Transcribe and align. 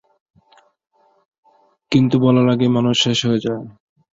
কিন্তু 1.91 2.15
বলার 2.23 2.47
আগেই 2.53 2.71
মানুষ 2.77 2.95
শেষ 3.03 3.19
হয়ে 3.27 3.43
যায়। 3.45 3.63